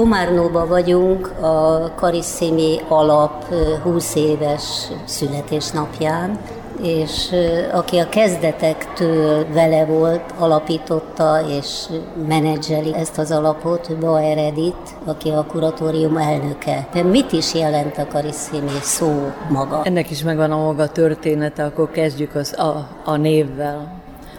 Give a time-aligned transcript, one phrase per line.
[0.00, 3.44] Komárnóban vagyunk a Karisszimi alap
[3.82, 6.38] 20 éves születésnapján,
[6.82, 7.28] és
[7.72, 11.84] aki a kezdetektől vele volt, alapította és
[12.28, 16.88] menedzseli ezt az alapot, Bauer Edith, aki a kuratórium elnöke.
[16.92, 19.80] De mit is jelent a Karisszimi szó maga?
[19.84, 23.92] Ennek is megvan a maga története, akkor kezdjük az a, a névvel.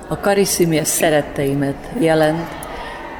[0.07, 2.60] A Karisszimi a szeretteimet jelent,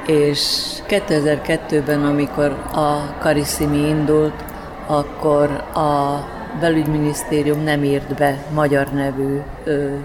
[0.08, 0.40] és
[0.88, 4.44] 2002-ben, amikor a Karisszimi indult,
[4.88, 6.24] akkor a
[6.60, 9.96] belügyminisztérium nem írt be magyar nevű ö,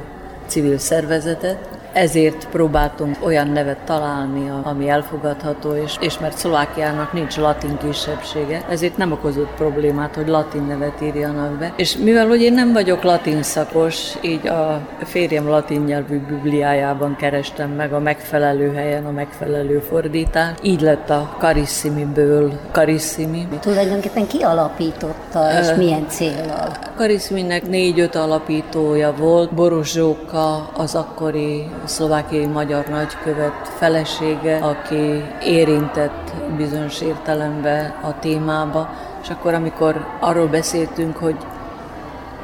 [0.47, 7.77] civil szervezetet, ezért próbáltunk olyan nevet találni, ami elfogadható, és, és mert Szlovákiának nincs latin
[7.77, 11.73] kisebbsége, ezért nem okozott problémát, hogy latin nevet írjanak be.
[11.77, 17.71] És mivel hogy én nem vagyok latin szakos, így a férjem latin nyelvű bibliájában kerestem
[17.71, 20.59] meg a megfelelő helyen a megfelelő fordítást.
[20.63, 23.49] Így lett a Carissimi-ből Carissimi.
[23.61, 26.77] Tulajdonképpen ki alapította, és milyen célral?
[26.97, 29.55] Carissiminek négy-öt alapítója volt.
[29.55, 38.91] Boros Zsóka, az akkori szlovákiai magyar nagykövet felesége, aki érintett bizonyos értelemben a témába,
[39.23, 41.37] és akkor, amikor arról beszéltünk, hogy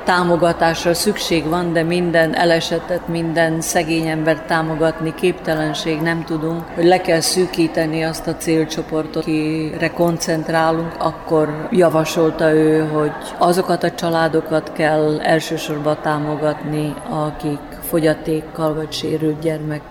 [0.05, 7.01] támogatásra szükség van, de minden elesetet, minden szegény ember támogatni képtelenség nem tudunk, hogy le
[7.01, 15.21] kell szűkíteni azt a célcsoportot, akire koncentrálunk, akkor javasolta ő, hogy azokat a családokat kell
[15.21, 19.83] elsősorban támogatni, akik fogyatékkal vagy sérült gyermek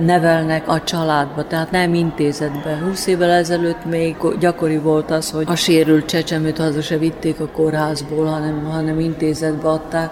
[0.00, 2.78] nevelnek a családba, tehát nem intézetbe.
[2.84, 7.48] 20 évvel ezelőtt még gyakori volt az, hogy a sérült csecsemőt haza se vitték a
[7.48, 10.10] kórházból, hanem, hanem intézetbe adták.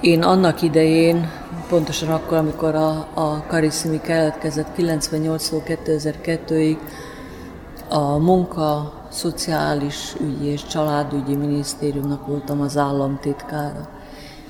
[0.00, 1.30] Én annak idején,
[1.68, 6.76] pontosan akkor, amikor a, a Kariszimi keletkezett 98-tól 2002-ig,
[7.88, 14.00] a munka, szociális ügyi és családügyi minisztériumnak voltam az államtitkára.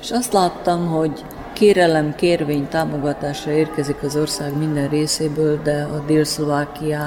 [0.03, 7.03] És azt láttam, hogy kérelem, kérvény támogatásra érkezik az ország minden részéből, de a dél-szlovákiai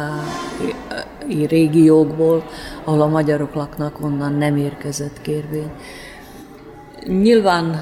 [1.47, 2.43] régiókból,
[2.83, 5.71] ahol a magyarok laknak, onnan nem érkezett kérvény.
[7.07, 7.81] Nyilván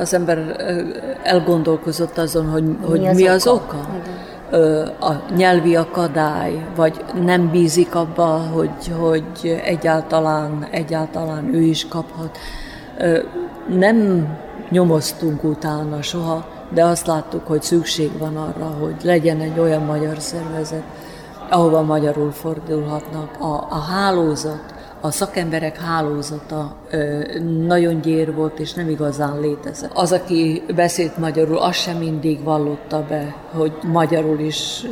[0.00, 0.56] az ember
[1.22, 3.60] elgondolkozott azon, hogy mi hogy az, mi az oka.
[3.60, 3.88] oka?
[5.06, 12.38] A nyelvi akadály, vagy nem bízik abba, hogy, hogy egyáltalán, egyáltalán ő is kaphat.
[13.68, 14.28] Nem
[14.70, 20.18] nyomoztunk utána soha, de azt láttuk, hogy szükség van arra, hogy legyen egy olyan magyar
[20.18, 20.82] szervezet,
[21.50, 23.40] ahova magyarul fordulhatnak.
[23.40, 26.76] A, a hálózat, a szakemberek hálózata
[27.66, 29.90] nagyon gyér volt, és nem igazán létezett.
[29.94, 34.86] Az, aki beszélt magyarul, az sem mindig vallotta be, hogy magyarul is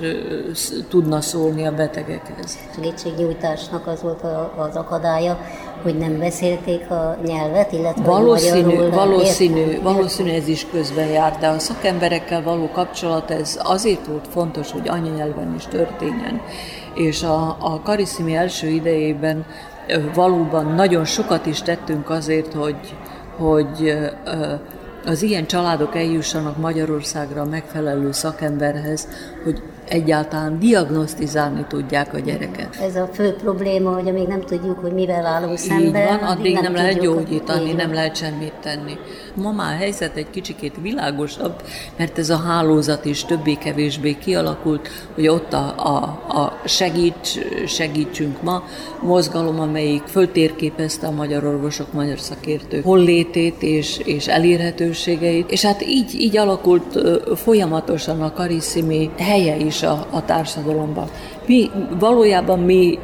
[0.89, 2.59] tudna szólni a betegekhez.
[2.75, 4.23] Segítségnyújtásnak az volt
[4.57, 5.39] az akadálya,
[5.83, 11.37] hogy nem beszélték a nyelvet, illetve valószínű, magyarul valószínű, ért, valószínű ez is közben jár,
[11.41, 16.41] de a szakemberekkel való kapcsolat ez azért volt fontos, hogy anyanyelven is történjen.
[16.95, 19.45] És a, a Kariszimi első idejében
[20.15, 22.97] valóban nagyon sokat is tettünk azért, hogy,
[23.37, 23.99] hogy
[25.05, 29.09] az ilyen családok eljussanak Magyarországra megfelelő szakemberhez,
[29.45, 32.77] hogy egyáltalán diagnosztizálni tudják a gyereket.
[32.83, 36.63] Ez a fő probléma, hogy amíg nem tudjuk, hogy mivel állunk szemben, van, addig nem,
[36.63, 38.99] nem lehet gyógyítani, nem lehet semmit tenni.
[39.35, 41.63] Ma már a helyzet egy kicsikét világosabb,
[41.97, 45.97] mert ez a hálózat is többé-kevésbé kialakult, hogy ott a, a,
[46.39, 48.63] a segíts, segítsünk ma
[49.03, 56.15] mozgalom, amelyik föltérképezte a magyar orvosok, magyar szakértők hollétét és, és elérhetőségeit, és hát így,
[56.15, 56.99] így alakult
[57.37, 61.09] folyamatosan a Kariszimi helye is is a, a társadalomban.
[61.47, 62.99] Mi, valójában mi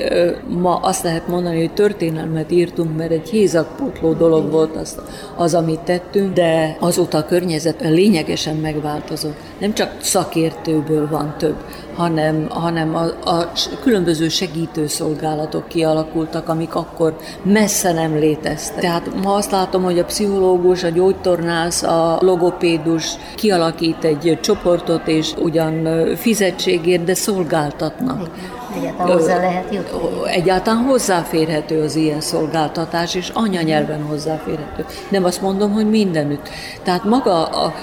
[0.49, 5.01] ma azt lehet mondani, hogy történelmet írtunk, mert egy hézakpotló dolog volt az,
[5.37, 9.37] az, amit tettünk, de azóta a környezet lényegesen megváltozott.
[9.65, 11.57] Nem csak szakértőből van több,
[11.95, 13.53] hanem, hanem a, a
[13.83, 18.81] különböző segítőszolgálatok kialakultak, amik akkor messze nem léteztek.
[18.81, 25.33] Tehát ma azt látom, hogy a pszichológus, a gyógytornász, a logopédus kialakít egy csoportot, és
[25.39, 28.31] ugyan fizetségért, de szolgáltatnak.
[28.77, 29.99] Egyáltalán hozzá lehet jutni?
[30.27, 34.85] Egyáltalán hozzáférhető az ilyen szolgáltatás, és anyanyelven hozzáférhető.
[35.09, 36.49] Nem azt mondom, hogy mindenütt.
[36.83, 37.75] Tehát maga a,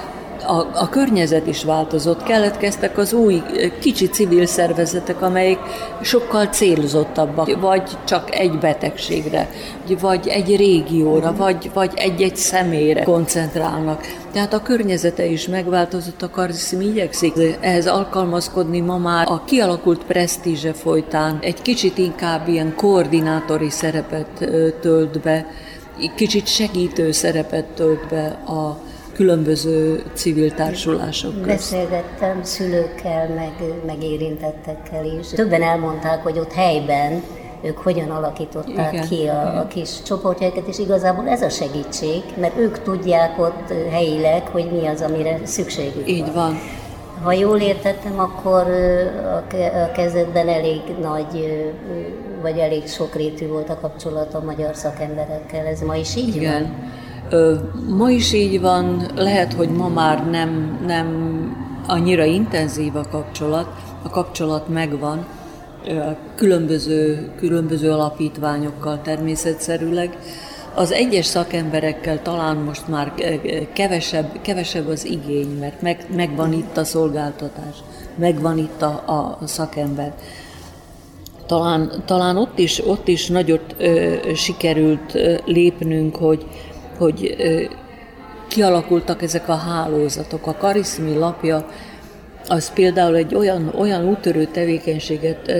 [0.52, 3.42] a, a környezet is változott, keletkeztek az új
[3.80, 5.60] kicsi civil szervezetek, amelyek
[6.02, 9.50] sokkal célzottabbak, vagy csak egy betegségre,
[10.00, 14.02] vagy egy régióra, vagy, vagy egy-egy személyre koncentrálnak.
[14.34, 18.80] Tehát a környezete is megváltozott, a Kariszim igyekszik ehhez alkalmazkodni.
[18.80, 24.50] Ma már a kialakult presztízse folytán egy kicsit inkább ilyen koordinátori szerepet
[24.82, 25.46] tölt be,
[26.16, 28.90] kicsit segítő szerepet tölt be a
[29.22, 31.46] különböző civil társulások közt.
[31.48, 33.54] Beszélgettem szülőkkel, meg,
[33.86, 35.28] meg érintettekkel is.
[35.28, 37.24] Többen elmondták, hogy ott helyben
[37.64, 39.08] ők hogyan alakították Igen.
[39.08, 44.48] ki a, a kis csoportjaikat, és igazából ez a segítség, mert ők tudják ott helyileg,
[44.48, 46.34] hogy mi az, amire szükségük Így van.
[46.34, 46.60] van.
[47.24, 48.68] Ha jól értettem, akkor
[49.88, 51.64] a kezdetben elég nagy,
[52.42, 55.66] vagy elég sokrétű volt a kapcsolat a magyar szakemberekkel.
[55.66, 56.62] Ez ma is így Igen.
[56.62, 56.92] van?
[57.88, 61.08] Ma is így van, lehet, hogy ma már nem, nem
[61.88, 63.68] annyira intenzív a kapcsolat,
[64.04, 65.26] a kapcsolat megvan,
[66.36, 70.18] különböző, különböző alapítványokkal természetszerűleg.
[70.76, 73.14] Az egyes szakemberekkel talán most már
[73.74, 77.76] kevesebb, kevesebb az igény, mert meg, megvan itt a szolgáltatás,
[78.16, 79.04] megvan itt a,
[79.40, 80.14] a szakember.
[81.46, 86.46] Talán, talán ott is, ott is nagyot ö, sikerült ö, lépnünk, hogy,
[87.02, 87.36] hogy
[88.48, 90.48] kialakultak ezek a hálózatok.
[90.48, 91.66] A Kariszmi lapja
[92.48, 95.52] az például egy olyan, olyan útörő tevékenységet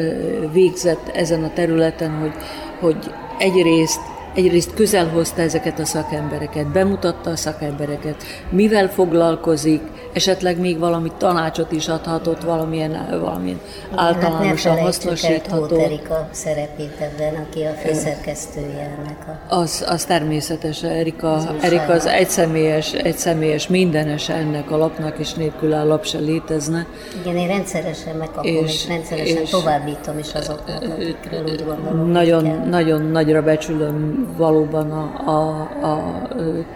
[0.54, 2.34] végzett ezen a területen, hogy,
[2.80, 4.00] hogy egyrészt
[4.36, 9.82] egyrészt közel hozta ezeket a szakembereket, bemutatta a szakembereket, mivel foglalkozik,
[10.14, 13.60] esetleg még valami tanácsot is adhatott, valamilyen, valamilyen
[13.96, 15.78] általánosan hát hasznosítható.
[15.78, 19.56] Hát Erika szerepét ebben, aki a főszerkesztője ennek a...
[19.56, 25.74] Az, az természetes, Erika az, Erika az egyszemélyes, egyszemélyes mindenes ennek a lapnak, és nélkül
[25.74, 26.86] a lap se létezne.
[27.22, 32.10] Igen, én rendszeresen megkapom, és, és rendszeresen és továbbítom is azoknak, akikről úgy gondolom.
[32.10, 36.28] Nagyon, nagyon nagyra becsülöm valóban a, a, a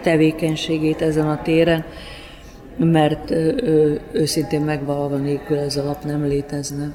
[0.02, 1.84] tevékenységét ezen a téren
[2.76, 6.92] mert ő, őszintén megvalva nélkül ez a lap nem létezne.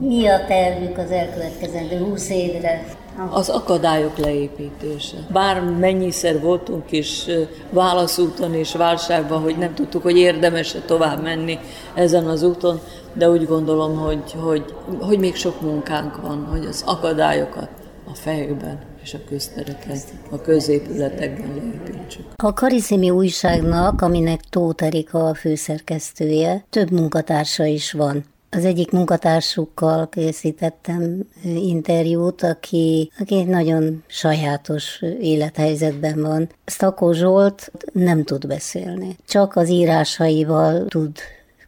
[0.00, 2.84] Mi a tervük az elkövetkezendő húsz évre?
[3.30, 5.16] Az akadályok leépítése.
[5.32, 7.26] Bár mennyiszer voltunk is
[7.70, 11.58] válaszúton és válságban, hogy nem tudtuk, hogy érdemes-e tovább menni
[11.94, 12.80] ezen az úton,
[13.12, 14.64] de úgy gondolom, hogy, hogy,
[15.00, 17.68] hogy még sok munkánk van, hogy az akadályokat
[18.10, 19.98] a fejükben és a köztereken,
[20.30, 22.24] a középületekben leépítsük.
[22.36, 28.24] A Karizimi újságnak, aminek Tóth Erika a főszerkesztője, több munkatársa is van.
[28.50, 36.48] Az egyik munkatársukkal készítettem interjút, aki, aki egy nagyon sajátos élethelyzetben van.
[36.66, 39.16] Stakó Zsolt nem tud beszélni.
[39.26, 41.12] Csak az írásaival tud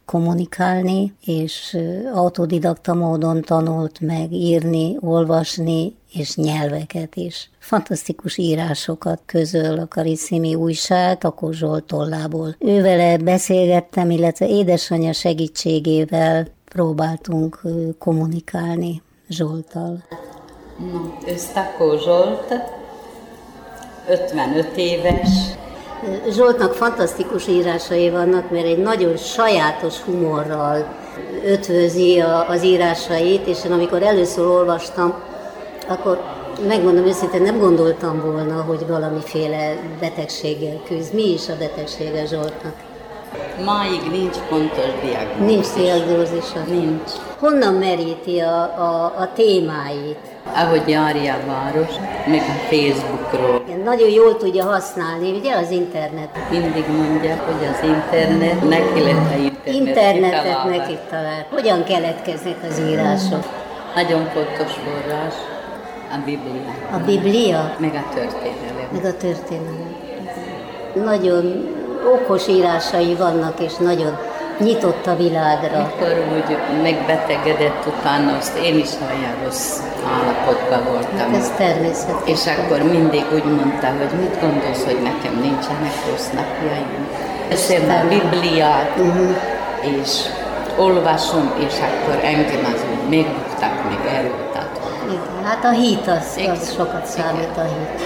[0.05, 1.77] kommunikálni, és
[2.13, 7.49] autodidakta módon tanult meg írni, olvasni, és nyelveket is.
[7.59, 12.55] Fantasztikus írásokat közöl a Kariszimi újság Takó Zsolt tollából.
[12.59, 17.61] Ővele beszélgettem, illetve édesanyja segítségével próbáltunk
[17.99, 20.03] kommunikálni Zsoltal.
[20.79, 22.53] No, ő Stakó Zsolt,
[24.07, 25.29] 55 éves,
[26.29, 30.85] Zsoltnak fantasztikus írásai vannak, mert egy nagyon sajátos humorral
[31.45, 35.13] ötvözi az írásait, és én amikor először olvastam,
[35.87, 36.21] akkor
[36.67, 41.13] megmondom őszintén, nem gondoltam volna, hogy valamiféle betegséggel küzd.
[41.13, 42.73] Mi is a betegsége Zsoltnak?
[43.65, 45.45] Máig nincs pontos diagnózis.
[45.45, 46.59] Nincs diagnózisa?
[46.67, 47.11] Nincs.
[47.39, 50.17] Honnan meríti a, a, a témáit?
[50.53, 51.95] Ahogy járja a város,
[52.27, 53.63] meg a Facebookról.
[53.85, 56.29] Nagyon jól tudja használni, ugye az internet.
[56.49, 61.45] Mindig mondja, hogy az internet, neki lett a internet Internetet neki talál.
[61.49, 63.43] Hogyan keletkeznek az írások?
[63.95, 65.33] Nagyon fontos forrás
[66.11, 66.73] a Biblia.
[66.91, 67.75] A Biblia?
[67.79, 68.87] Meg a történelem.
[68.91, 69.95] Meg a történelem.
[71.03, 71.69] Nagyon
[72.13, 74.17] okos írásai vannak, és nagyon
[74.59, 75.77] nyitott a világra.
[75.77, 79.79] Mikor úgy megbetegedett utána, azt én is olyan rossz
[80.13, 81.17] állapotban voltam.
[81.17, 82.15] Hát ez természetes.
[82.25, 87.07] És akkor mindig úgy mondta, hogy mit gondolsz, hogy nekem nincsenek rossz napjaim.
[87.49, 89.35] Veszem a Bibliát, uh-huh.
[89.81, 90.11] és
[90.77, 93.95] olvasom, és akkor engem az úgy megbuktak, meg.
[95.07, 98.01] Igen, hát a hit az, az sokat számít a hit.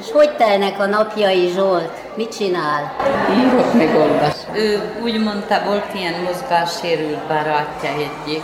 [0.00, 2.07] És hogy telnek a napjai Zsolt?
[2.18, 2.96] Mit csinál?
[3.38, 4.34] Írok meg olvas.
[4.52, 8.42] Ő úgy mondta, volt ilyen mozgássérült barátja egyik,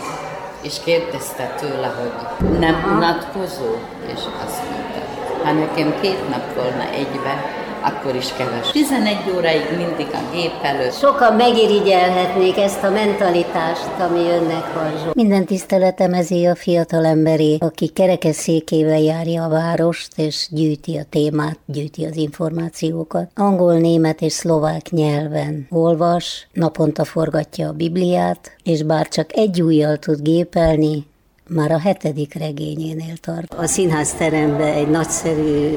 [0.63, 2.13] és kérdezte tőle, hogy
[2.59, 3.75] nem unatkozó,
[4.07, 5.01] és azt mondta,
[5.45, 8.71] ha nekem két nap volna egybe, akkor is keves.
[8.71, 10.93] 11 óráig mindig a gép előtt.
[10.93, 14.93] Sokan megirigyelhetnék ezt a mentalitást, ami önnek van.
[15.13, 21.59] Minden tiszteletem ezé a fiatal emberé, aki kerekesszékével járja a várost, és gyűjti a témát,
[21.67, 23.31] gyűjti az információkat.
[23.35, 29.97] Angol, német és szlovák nyelven olvas, naponta forgatja a Bibliát, és bár csak egy ujjal
[29.97, 31.07] tud gépelni,
[31.49, 33.55] már a hetedik regényénél tart.
[33.55, 35.75] A színház teremben egy nagyszerű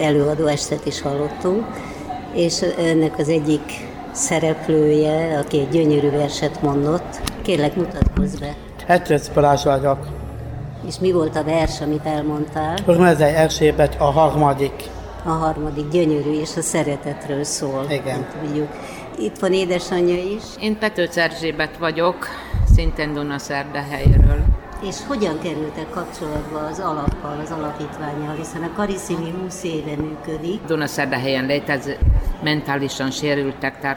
[0.00, 1.64] előadó estet is hallottunk,
[2.34, 3.62] és ennek az egyik
[4.12, 8.54] szereplője, aki egy gyönyörű verset mondott, kérlek mutatkozz be.
[8.86, 10.06] Hetrec Balázs vagyok.
[10.86, 12.76] És mi volt a vers, amit elmondtál?
[12.86, 14.82] Örmezei Erzsébet a harmadik.
[15.24, 17.86] A harmadik gyönyörű, és a szeretetről szól.
[17.88, 18.26] Igen.
[18.42, 18.68] Tudjuk.
[19.18, 20.42] Itt van édesanyja is.
[20.60, 22.28] Én Petőc Erzsébet vagyok,
[22.74, 24.44] szintén Dunaszerdehelyről.
[24.86, 30.64] És hogyan kerültek kapcsolatba az alappal, az alapítványjal, hiszen a Kariszimi 20 éve működik.
[30.64, 31.98] Dunaszerdahelyen létező
[32.42, 33.96] mentálisan sérültek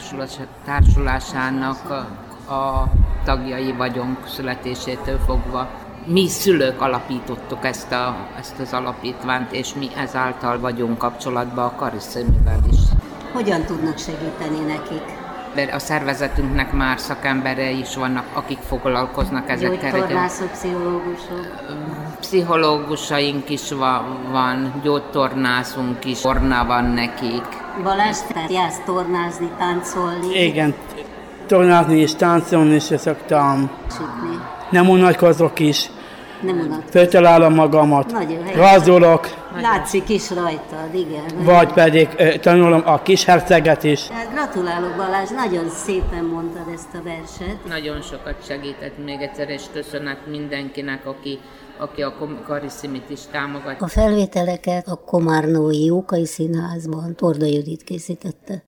[0.65, 2.91] társulásának a, a
[3.23, 5.69] tagjai vagyunk születésétől fogva.
[6.05, 12.59] Mi szülők alapítottuk ezt, a, ezt az alapítványt, és mi ezáltal vagyunk kapcsolatban a Kariszimivel
[12.71, 12.79] is.
[13.33, 15.16] Hogyan tudnak segíteni nekik?
[15.57, 19.91] Mert a szervezetünknek már szakemberei is vannak, akik foglalkoznak ezekkel.
[19.91, 21.47] Gyógytornászok, pszichológusok?
[22.19, 27.45] Pszichológusaink is van, van, gyógytornászunk is, torna van nekik.
[27.83, 30.43] Balázs, tehát jársz tornázni, táncolni?
[30.43, 30.73] Igen,
[31.47, 33.69] tornázni és táncolni is szoktam.
[33.91, 34.39] Sütni.
[34.69, 35.89] Nem unatkozok is.
[36.41, 36.89] Nem unatkozok.
[36.89, 38.11] Föltalálom magamat.
[38.11, 38.57] Nagyon helyes.
[38.57, 39.27] Rajzolok.
[39.61, 41.43] Látszik is rajtad, igen.
[41.43, 42.07] Vagy pedig
[42.39, 44.07] tanulom a kis herceget is.
[44.07, 47.65] Hát gratulálok Balázs, nagyon szépen mondtad ezt a verset.
[47.67, 51.39] Nagyon sokat segített még egyszer, és köszönet mindenkinek, aki
[51.79, 52.13] aki a
[52.45, 53.85] Kariszimit is támogatja.
[53.85, 58.63] A felvételeket a Komárnói Jókai Színházban Torda Judit készítette.